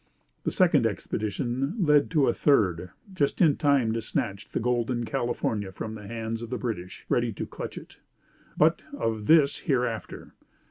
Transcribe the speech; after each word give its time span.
The 0.45 0.49
second 0.49 0.87
expedition 0.87 1.75
led 1.77 2.09
to 2.09 2.27
a 2.27 2.33
third, 2.33 2.89
just 3.13 3.39
in 3.39 3.55
time 3.55 3.93
to 3.93 4.01
snatch 4.01 4.49
the 4.49 4.59
golden 4.59 5.05
California 5.05 5.71
from 5.71 5.93
the 5.93 6.07
hands 6.07 6.41
of 6.41 6.49
the 6.49 6.57
British, 6.57 7.05
ready 7.07 7.31
to 7.33 7.45
clutch 7.45 7.77
it. 7.77 7.97
But 8.57 8.81
of 8.93 9.27
this 9.27 9.59
hereafter. 9.59 10.33